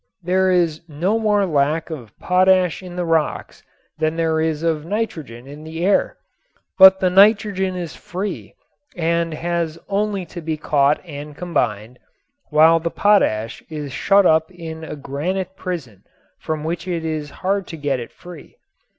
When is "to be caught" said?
10.25-11.05